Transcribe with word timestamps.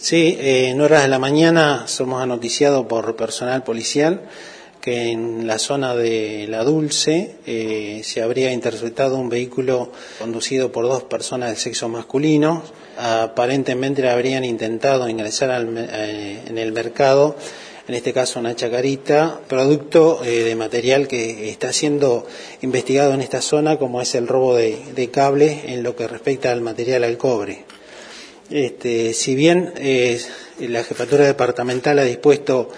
Sí, 0.00 0.38
eh, 0.40 0.68
en 0.68 0.80
horas 0.80 1.02
de 1.02 1.08
la 1.08 1.18
mañana 1.18 1.86
somos 1.86 2.22
anoticiados 2.22 2.86
por 2.86 3.16
personal 3.16 3.62
policial 3.62 4.22
que 4.80 5.10
en 5.10 5.46
la 5.46 5.58
zona 5.58 5.94
de 5.94 6.46
La 6.48 6.64
Dulce 6.64 7.36
eh, 7.46 8.00
se 8.02 8.22
habría 8.22 8.50
interceptado 8.50 9.16
un 9.18 9.28
vehículo 9.28 9.92
conducido 10.18 10.72
por 10.72 10.86
dos 10.86 11.02
personas 11.02 11.50
del 11.50 11.58
sexo 11.58 11.88
masculino. 11.90 12.62
Aparentemente 12.98 14.08
habrían 14.08 14.42
intentado 14.44 15.06
ingresar 15.08 15.50
al, 15.50 15.76
eh, 15.76 16.44
en 16.46 16.56
el 16.56 16.72
mercado, 16.72 17.36
en 17.86 17.94
este 17.94 18.14
caso 18.14 18.40
una 18.40 18.56
chacarita, 18.56 19.40
producto 19.48 20.24
eh, 20.24 20.44
de 20.44 20.56
material 20.56 21.08
que 21.08 21.50
está 21.50 21.74
siendo 21.74 22.26
investigado 22.62 23.12
en 23.12 23.20
esta 23.20 23.42
zona, 23.42 23.76
como 23.76 24.00
es 24.00 24.14
el 24.14 24.28
robo 24.28 24.56
de, 24.56 24.78
de 24.94 25.10
cable 25.10 25.60
en 25.66 25.82
lo 25.82 25.94
que 25.94 26.08
respecta 26.08 26.52
al 26.52 26.62
material 26.62 27.04
al 27.04 27.18
cobre. 27.18 27.66
Este, 28.50 29.14
si 29.14 29.36
bien 29.36 29.72
eh, 29.76 30.20
la 30.58 30.82
jefatura 30.82 31.24
departamental 31.24 32.00
ha 32.00 32.04
dispuesto 32.04 32.68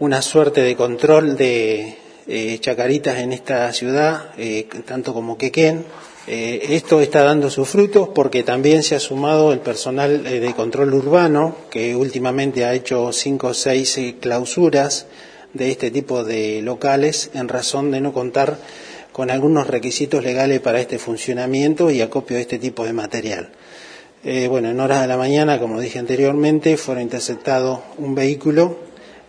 una 0.00 0.20
suerte 0.20 0.60
de 0.62 0.74
control 0.74 1.36
de 1.36 1.96
eh, 2.26 2.58
chacaritas 2.58 3.18
en 3.18 3.32
esta 3.32 3.72
ciudad, 3.72 4.32
eh, 4.36 4.66
tanto 4.84 5.14
como 5.14 5.38
Quequén, 5.38 5.84
esto 6.26 7.02
está 7.02 7.22
dando 7.22 7.50
sus 7.50 7.68
frutos 7.68 8.08
porque 8.14 8.42
también 8.42 8.82
se 8.82 8.94
ha 8.96 9.00
sumado 9.00 9.52
el 9.52 9.58
personal 9.58 10.24
de 10.24 10.54
control 10.54 10.94
urbano, 10.94 11.54
que 11.70 11.94
últimamente 11.94 12.64
ha 12.64 12.72
hecho 12.72 13.12
cinco 13.12 13.48
o 13.48 13.54
seis 13.54 14.00
clausuras 14.20 15.04
de 15.52 15.70
este 15.70 15.90
tipo 15.90 16.24
de 16.24 16.62
locales 16.62 17.30
en 17.34 17.46
razón 17.46 17.90
de 17.90 18.00
no 18.00 18.14
contar 18.14 18.56
con 19.12 19.30
algunos 19.30 19.66
requisitos 19.66 20.24
legales 20.24 20.60
para 20.60 20.80
este 20.80 20.98
funcionamiento 20.98 21.90
y 21.90 22.00
acopio 22.00 22.36
de 22.36 22.42
este 22.42 22.58
tipo 22.58 22.86
de 22.86 22.94
material. 22.94 23.50
Eh, 24.26 24.48
bueno, 24.48 24.70
en 24.70 24.80
horas 24.80 25.02
de 25.02 25.06
la 25.06 25.18
mañana, 25.18 25.60
como 25.60 25.78
dije 25.78 25.98
anteriormente, 25.98 26.78
fueron 26.78 27.02
interceptados 27.02 27.80
un 27.98 28.14
vehículo 28.14 28.78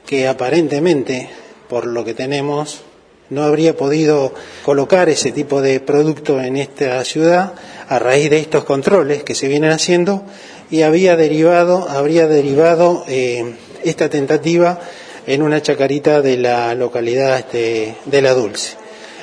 que 0.05 0.25
aparentemente, 0.25 1.27
por 1.67 1.85
lo 1.85 2.05
que 2.05 2.13
tenemos, 2.13 2.81
no 3.29 3.43
habría 3.43 3.75
podido 3.75 4.33
colocar 4.63 5.09
ese 5.09 5.33
tipo 5.33 5.61
de 5.61 5.81
producto 5.81 6.39
en 6.39 6.55
esta 6.55 7.03
ciudad 7.03 7.55
a 7.89 7.99
raíz 7.99 8.29
de 8.29 8.39
estos 8.39 8.63
controles 8.63 9.23
que 9.23 9.35
se 9.35 9.49
vienen 9.49 9.71
haciendo 9.71 10.23
y 10.71 10.83
había 10.83 11.17
derivado, 11.17 11.89
habría 11.89 12.27
derivado 12.27 13.03
eh, 13.09 13.55
esta 13.83 14.09
tentativa 14.09 14.79
en 15.27 15.41
una 15.41 15.61
chacarita 15.61 16.21
de 16.21 16.37
la 16.37 16.73
localidad 16.73 17.37
este, 17.37 17.97
de 18.05 18.21
La 18.21 18.33
Dulce. 18.33 18.77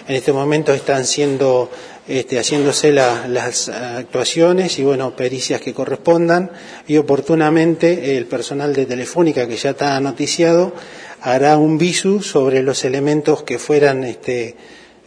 En 0.06 0.16
este 0.16 0.32
momento 0.32 0.74
están 0.74 1.06
siendo 1.06 1.70
este, 2.08 2.38
haciéndose 2.38 2.92
la, 2.92 3.28
las 3.28 3.68
actuaciones 3.68 4.78
y 4.78 4.82
bueno, 4.82 5.14
pericias 5.14 5.60
que 5.60 5.74
correspondan. 5.74 6.50
Y 6.86 6.96
oportunamente 6.96 8.16
el 8.16 8.26
personal 8.26 8.74
de 8.74 8.86
Telefónica 8.86 9.46
que 9.46 9.56
ya 9.56 9.70
está 9.70 10.00
noticiado 10.00 10.72
hará 11.20 11.56
un 11.56 11.78
visu 11.78 12.20
sobre 12.20 12.62
los 12.62 12.84
elementos 12.84 13.44
que 13.44 13.58
fueran 13.58 14.02
este, 14.02 14.56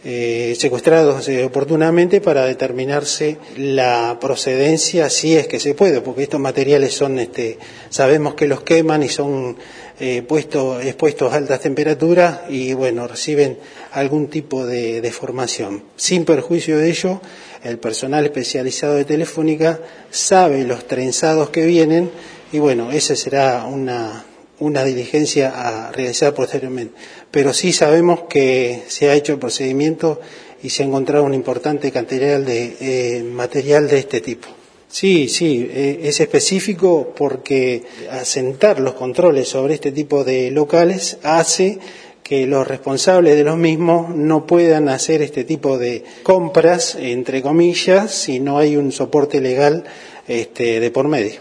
eh, 0.08 0.54
secuestrados 0.56 1.28
eh, 1.28 1.44
oportunamente 1.44 2.20
para 2.20 2.44
determinarse 2.44 3.38
la 3.56 4.18
procedencia 4.20 5.10
si 5.10 5.36
es 5.36 5.48
que 5.48 5.58
se 5.58 5.74
puede, 5.74 6.00
porque 6.00 6.22
estos 6.22 6.38
materiales 6.38 6.94
son, 6.94 7.18
este, 7.18 7.58
sabemos 7.90 8.34
que 8.34 8.46
los 8.46 8.62
queman 8.62 9.02
y 9.02 9.08
son 9.08 9.56
eh, 9.98 10.22
puesto, 10.22 10.80
expuestos 10.80 11.32
a 11.32 11.36
altas 11.36 11.60
temperaturas 11.60 12.40
y 12.48 12.74
bueno, 12.74 13.08
reciben 13.08 13.58
algún 13.92 14.28
tipo 14.28 14.66
de 14.66 15.00
deformación. 15.00 15.84
Sin 15.96 16.24
perjuicio 16.24 16.78
de 16.78 16.90
ello, 16.90 17.20
el 17.62 17.78
personal 17.78 18.24
especializado 18.24 18.94
de 18.94 19.04
Telefónica 19.04 19.80
sabe 20.10 20.64
los 20.64 20.86
trenzados 20.86 21.50
que 21.50 21.64
vienen 21.64 22.10
y 22.52 22.58
bueno, 22.58 22.92
esa 22.92 23.16
será 23.16 23.64
una, 23.64 24.24
una 24.58 24.84
diligencia 24.84 25.50
a 25.50 25.92
realizar 25.92 26.34
posteriormente. 26.34 26.94
Pero 27.30 27.52
sí 27.52 27.72
sabemos 27.72 28.24
que 28.28 28.82
se 28.88 29.08
ha 29.08 29.14
hecho 29.14 29.32
el 29.32 29.38
procedimiento 29.38 30.20
y 30.62 30.70
se 30.70 30.82
ha 30.82 30.86
encontrado 30.86 31.24
un 31.24 31.34
importante 31.34 31.90
cantidad 31.92 32.40
de 32.40 32.76
eh, 32.80 33.22
material 33.22 33.88
de 33.88 33.98
este 33.98 34.20
tipo. 34.20 34.48
Sí, 34.88 35.28
sí, 35.28 35.68
eh, 35.70 36.00
es 36.04 36.20
específico 36.20 37.12
porque 37.16 37.82
asentar 38.10 38.80
los 38.80 38.94
controles 38.94 39.48
sobre 39.48 39.74
este 39.74 39.92
tipo 39.92 40.24
de 40.24 40.50
locales 40.50 41.18
hace 41.22 41.78
que 42.22 42.46
los 42.46 42.66
responsables 42.66 43.36
de 43.36 43.44
los 43.44 43.56
mismos 43.56 44.14
no 44.14 44.46
puedan 44.46 44.88
hacer 44.88 45.22
este 45.22 45.44
tipo 45.44 45.78
de 45.78 46.02
compras, 46.22 46.96
entre 46.98 47.40
comillas, 47.40 48.12
si 48.12 48.40
no 48.40 48.58
hay 48.58 48.76
un 48.76 48.90
soporte 48.90 49.40
legal 49.40 49.84
este, 50.26 50.80
de 50.80 50.90
por 50.90 51.06
medio. 51.06 51.40